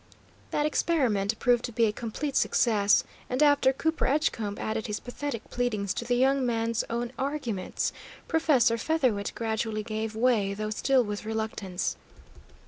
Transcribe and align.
That 0.49 0.65
experiment 0.65 1.37
proved 1.37 1.63
to 1.65 1.71
be 1.71 1.85
a 1.85 1.91
complete 1.91 2.35
success, 2.35 3.03
and 3.29 3.43
after 3.43 3.71
Cooper 3.71 4.07
Edgecombe 4.07 4.57
added 4.57 4.87
his 4.87 4.99
pathetic 4.99 5.47
pleadings 5.51 5.93
to 5.93 6.05
the 6.05 6.15
young 6.15 6.43
man's 6.43 6.83
own 6.89 7.13
arguments, 7.19 7.93
Professor 8.27 8.77
Featherwit 8.79 9.31
gradually 9.35 9.83
gave 9.83 10.15
way, 10.15 10.55
though 10.55 10.71
still 10.71 11.03
with 11.03 11.23
reluctance. 11.23 11.97